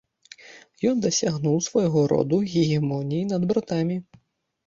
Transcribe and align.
Ён 0.91 0.95
дасягнуў 1.05 1.57
свайго 1.67 2.03
роду 2.13 2.39
гегемоніі 2.53 3.27
над 3.35 3.45
братамі. 3.51 3.99